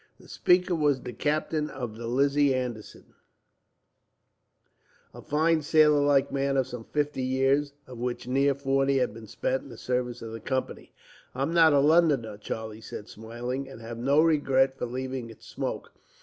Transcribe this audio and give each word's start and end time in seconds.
The 0.19 0.27
speaker 0.27 0.73
was 0.73 0.99
the 1.01 1.13
captain 1.13 1.69
of 1.69 1.95
the 1.95 2.07
Lizzie 2.07 2.55
Anderson, 2.55 3.13
a 5.13 5.21
fine 5.21 5.61
sailor 5.61 6.01
like 6.03 6.31
man 6.31 6.57
of 6.57 6.65
some 6.65 6.85
fifty 6.85 7.21
years, 7.21 7.73
of 7.85 7.99
which 7.99 8.27
near 8.27 8.55
forty 8.55 8.97
had 8.97 9.13
been 9.13 9.27
spent 9.27 9.61
in 9.61 9.69
the 9.69 9.77
service 9.77 10.23
of 10.23 10.31
the 10.31 10.39
Company. 10.39 10.91
"I'm 11.35 11.53
not 11.53 11.71
a 11.73 11.79
Londoner," 11.79 12.39
Charlie 12.39 12.81
said, 12.81 13.09
smiling, 13.09 13.69
"and 13.69 13.79
have 13.79 13.99
no 13.99 14.21
regret 14.23 14.75
for 14.75 14.87
leaving 14.87 15.29
its 15.29 15.45
smoke. 15.45 15.93